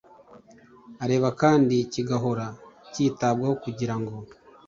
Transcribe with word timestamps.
areba 1.03 1.29
kandi 1.41 1.75
kigahora 1.93 2.45
cyitabwaho 2.93 3.53
kugira 3.63 3.95
ngo 3.99 4.13